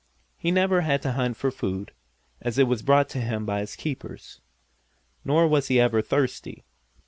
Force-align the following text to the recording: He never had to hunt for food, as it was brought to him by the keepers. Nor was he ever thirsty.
He 0.35 0.49
never 0.49 0.81
had 0.81 1.03
to 1.03 1.11
hunt 1.11 1.37
for 1.37 1.51
food, 1.51 1.91
as 2.41 2.57
it 2.57 2.63
was 2.63 2.81
brought 2.81 3.07
to 3.09 3.21
him 3.21 3.45
by 3.45 3.63
the 3.63 3.75
keepers. 3.77 4.41
Nor 5.23 5.47
was 5.47 5.67
he 5.67 5.79
ever 5.79 6.01
thirsty. 6.01 6.63